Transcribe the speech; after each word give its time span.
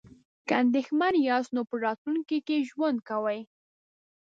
که 0.47 0.53
اندیښمن 0.63 1.13
یاست 1.29 1.51
نو 1.55 1.61
په 1.69 1.75
راتلونکي 1.85 2.37
کې 2.47 2.65
ژوند 2.69 2.99
کوئ. 3.09 3.39